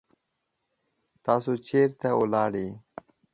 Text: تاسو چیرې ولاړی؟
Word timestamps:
تاسو 1.25 1.51
چیرې 1.65 2.09
ولاړی؟ 2.19 2.67